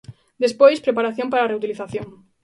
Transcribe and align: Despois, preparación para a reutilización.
Despois, 0.43 0.83
preparación 0.85 1.27
para 1.29 1.41
a 1.43 1.51
reutilización. 1.51 2.07